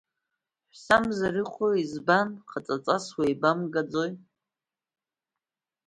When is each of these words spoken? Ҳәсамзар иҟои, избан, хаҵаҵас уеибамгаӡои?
Ҳәсамзар 0.71 1.35
иҟои, 1.41 1.79
избан, 1.83 2.29
хаҵаҵас 2.49 3.05
уеибамгаӡои? 3.17 4.11